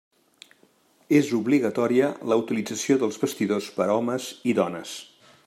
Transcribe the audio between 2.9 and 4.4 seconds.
dels vestidors per a homes